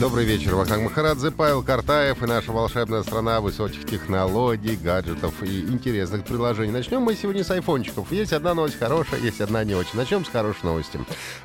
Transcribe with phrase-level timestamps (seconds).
[0.00, 6.24] Добрый вечер, Вахтанг Махарадзе, Павел Картаев и наша волшебная страна высоких технологий, гаджетов и интересных
[6.24, 6.72] приложений.
[6.72, 8.10] Начнем мы сегодня с айфончиков.
[8.10, 9.96] Есть одна новость хорошая, есть одна не очень.
[9.96, 10.98] Начнем с хорошей новости.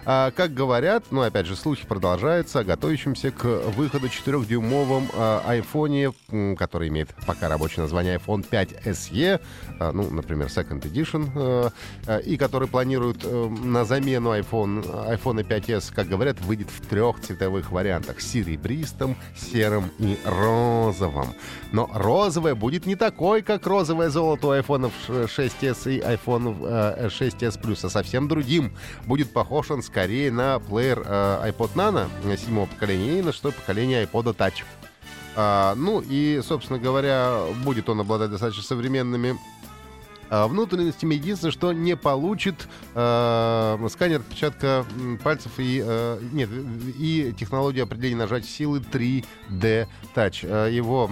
[0.03, 6.11] А, как говорят, ну опять же, слухи продолжаются о готовящемся к выходу 4-дюймовом а, айфоне,
[6.57, 9.39] который имеет пока рабочее название iPhone 5 SE,
[9.79, 11.71] а, ну, например, Second Edition, а,
[12.07, 17.19] а, и который планируют а, на замену iPhone, iPhone 5s, как говорят, выйдет в трех
[17.19, 21.33] цветовых вариантах серебристом, серым и розовым.
[21.71, 27.85] Но розовое будет не такой, как розовое золото у iPhone 6s и iPhone 6s Plus,
[27.85, 28.71] а совсем другим.
[29.05, 34.03] Будет похож он скорее на плеер э, iPod Nano седьмого поколения и на что поколение
[34.05, 34.63] iPod Touch.
[35.35, 39.37] А, ну и, собственно говоря, будет он обладать достаточно современными
[40.29, 41.15] внутренностями.
[41.15, 44.85] Единственное, что не получит э, сканер отпечатка
[45.23, 46.49] пальцев и, э, нет,
[46.97, 50.71] и технологию определения нажатия силы 3D Touch.
[50.71, 51.09] Его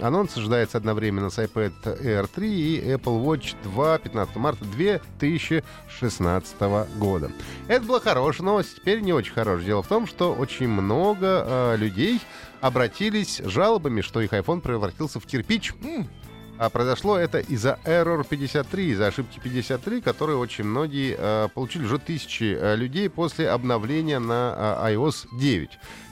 [0.00, 6.60] анонс ожидается одновременно с iPad Air 3 и Apple Watch 2 15 марта 2016
[6.96, 7.30] года.
[7.68, 9.66] Это была хорошая новость, теперь не очень хорошая.
[9.66, 12.20] Дело в том, что очень много э, людей
[12.60, 15.72] обратились жалобами, что их iPhone превратился в кирпич.
[16.60, 21.98] А произошло это из-за Error 53, из-за ошибки 53, которые очень многие э, получили уже
[21.98, 25.70] тысячи э, людей после обновления на э, iOS 9.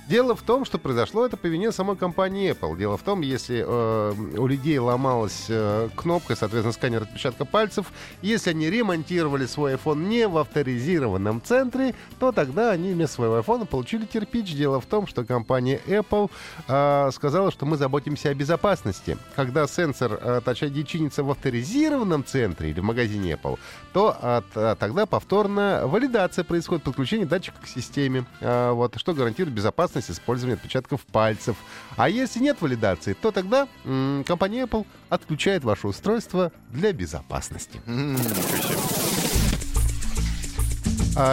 [0.09, 2.79] Дело в том, что произошло это по вине самой компании Apple.
[2.79, 8.51] Дело в том, если э, у людей ломалась э, кнопка, соответственно, сканер отпечатка пальцев, если
[8.51, 14.07] они ремонтировали свой iPhone не в авторизированном центре, то тогда они вместо своего iPhone получили
[14.07, 14.55] кирпич.
[14.55, 16.31] Дело в том, что компания Apple
[16.69, 19.19] э, сказала, что мы заботимся о безопасности.
[19.37, 23.59] Когда сенсор э, Touch ID чинится в авторизированном центре или в магазине Apple,
[23.93, 29.55] то от, а, тогда повторно валидация происходит, подключение датчика к системе, э, вот, что гарантирует
[29.55, 31.57] безопасность использования отпечатков пальцев.
[31.97, 37.81] А если нет валидации, то тогда м- компания Apple отключает ваше устройство для безопасности.
[37.87, 37.91] А,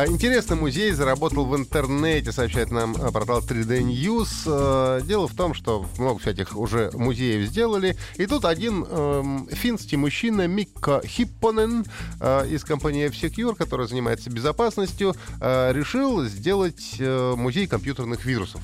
[0.08, 4.28] интересно, музей заработал в интернете, сообщает нам а, портал 3D News.
[4.48, 7.96] А, дело в том, что много всяких уже музеев сделали.
[8.16, 11.86] И тут один э, финский мужчина Микко Хиппонен
[12.20, 18.62] э, из компании F-Secure, которая занимается безопасностью, э, решил сделать э, музей компьютерных вирусов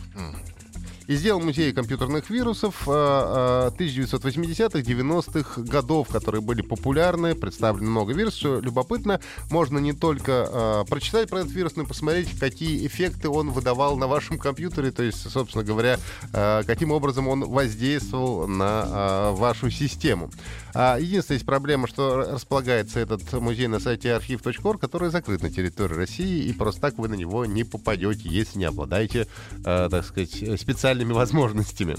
[1.12, 8.40] и сделал музей компьютерных вирусов 1980-х, 90-х годов, которые были популярны, представлено много вирусов.
[8.40, 13.28] Что любопытно, можно не только э, прочитать про этот вирус, но и посмотреть, какие эффекты
[13.28, 16.00] он выдавал на вашем компьютере, то есть, собственно говоря,
[16.32, 20.32] э, каким образом он воздействовал на э, вашу систему.
[20.74, 25.96] А единственная есть проблема, что располагается этот музей на сайте архив.орг, который закрыт на территории
[25.96, 29.28] России, и просто так вы на него не попадете, если не обладаете,
[29.66, 30.62] э, так сказать,
[31.02, 31.98] специальными возможностями.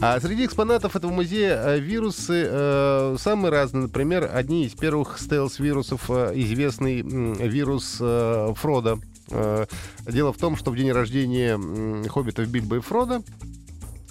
[0.00, 3.82] А среди экспонатов этого музея э, вирусы э, самые разные.
[3.82, 8.98] Например, одни из первых стелс-вирусов, э, известный э, вирус э, Фрода.
[9.30, 9.66] Э,
[10.06, 13.22] дело в том, что в день рождения э, хоббитов Бильбо и Фрода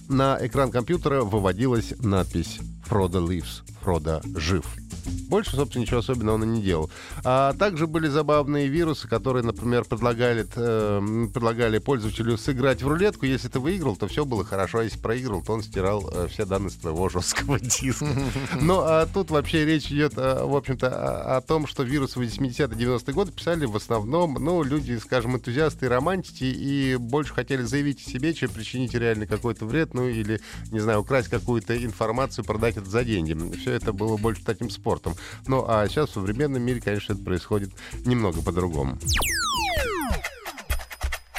[0.07, 4.65] на экран компьютера выводилась надпись «Фрода lives», «Фрода жив».
[5.29, 6.89] Больше, собственно, ничего особенного он и не делал.
[7.23, 13.25] А также были забавные вирусы, которые, например, предлагали, э, предлагали пользователю сыграть в рулетку.
[13.25, 16.45] Если ты выиграл, то все было хорошо, а если проиграл, то он стирал э, все
[16.45, 18.07] данные с твоего жесткого диска.
[18.61, 22.21] Но а тут вообще речь идет, а, в общем-то, о, о том, что вирусы в
[22.21, 28.05] 80-90-е годы писали в основном, ну, люди, скажем, энтузиасты и романтики, и больше хотели заявить
[28.05, 30.39] о себе, чем причинить реально какой-то вред, ну, или,
[30.71, 33.35] не знаю, украсть какую-то информацию, продать это за деньги.
[33.57, 35.15] Все это было больше таким спортом.
[35.47, 37.71] Ну, а сейчас в современном мире, конечно, это происходит
[38.05, 38.97] немного по-другому.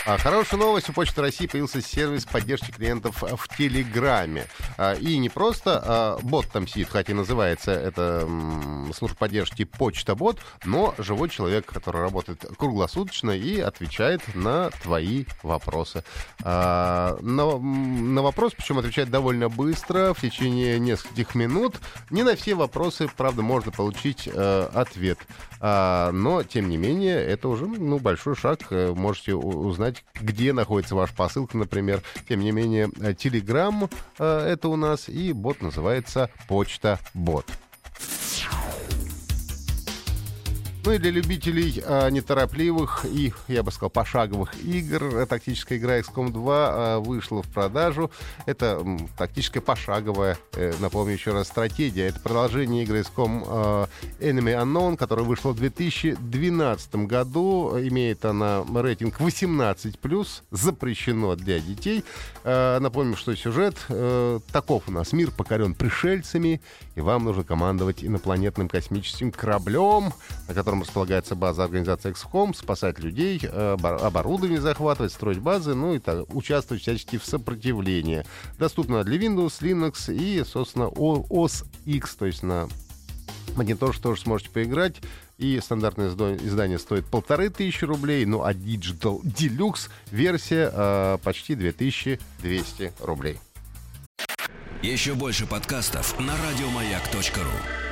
[0.06, 0.88] А, хорошая новость.
[0.88, 4.46] У Почты России появился сервис поддержки клиентов в Телеграме.
[4.78, 8.26] А, и не просто а, бот там сидит, хотя и называется это
[8.94, 16.04] служба поддержки Почта Бот, но живой человек, который работает круглосуточно и отвечает на твои вопросы.
[16.42, 21.76] На, на вопрос, причем отвечает довольно быстро, в течение нескольких минут.
[22.10, 25.19] Не на все вопросы, правда, можно получить э, ответ.
[25.60, 28.60] Но, тем не менее, это уже ну, большой шаг.
[28.70, 32.02] Э, можете узнать, где находится ваша посылка, например.
[32.28, 37.46] Тем не менее, Telegram э, это у нас, и бот называется Почта Бот.
[40.88, 46.32] Ну и для любителей а, неторопливых и, я бы сказал, пошаговых игр, тактическая игра XCOM
[46.32, 48.11] 2 а, вышла в продажу.
[48.46, 52.06] Это м, тактическая пошаговая, э, напомню еще раз, стратегия.
[52.06, 53.88] Это продолжение игры XCOM а,
[54.19, 57.75] Enemy Unknown, которая вышла в 2012 году.
[57.79, 62.02] Имеет она рейтинг 18+, запрещено для детей.
[62.44, 65.12] А, напомню, что сюжет э, таков у нас.
[65.12, 66.62] Мир покорен пришельцами,
[66.94, 70.14] и вам нужно командовать инопланетным космическим кораблем,
[70.49, 75.98] на котором располагается база организации XCOM, спасать людей, э, оборудование захватывать, строить базы, ну и
[75.98, 78.25] так, участвовать всячески в сопротивлении.
[78.58, 82.69] Доступно для Windows, Linux и, собственно, OS X, то есть на
[83.56, 84.96] монитор тоже сможете поиграть.
[85.36, 92.92] И стандартное издание стоит полторы тысячи рублей, ну а Digital Deluxe версия э, почти 2200
[93.00, 93.38] рублей.
[94.82, 97.88] Еще больше подкастов на радиомаяк.ру